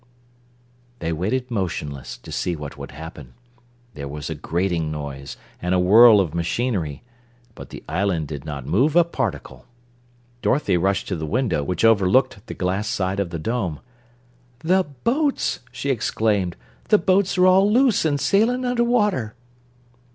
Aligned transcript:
They 0.97 1.13
waited 1.13 1.51
motionless 1.51 2.17
to 2.17 2.31
see 2.31 2.55
what 2.55 2.75
would 2.75 2.89
happen. 2.89 3.35
There 3.93 4.07
was 4.07 4.31
a 4.31 4.33
grating 4.33 4.89
noise 4.91 5.37
and 5.61 5.75
a 5.75 5.79
whirl 5.79 6.19
of 6.19 6.33
machinery, 6.33 7.03
but 7.53 7.69
the 7.69 7.83
island 7.87 8.27
did 8.27 8.43
not 8.43 8.65
move 8.65 8.95
a 8.95 9.03
particle. 9.03 9.67
Dorothy 10.41 10.75
rushed 10.75 11.07
to 11.09 11.15
the 11.15 11.27
window, 11.27 11.63
which 11.63 11.85
overlooked 11.85 12.47
the 12.47 12.55
glass 12.55 12.87
side 12.87 13.19
of 13.19 13.29
the 13.29 13.37
dome. 13.37 13.79
"The 14.61 14.85
boats!" 15.03 15.59
she 15.71 15.91
exclaimed. 15.91 16.55
"The 16.89 16.97
boats 16.97 17.37
are 17.37 17.45
all 17.45 17.71
loose 17.71 18.03
an' 18.03 18.17
sailing 18.17 18.65
under 18.65 18.83
water." 18.83 19.35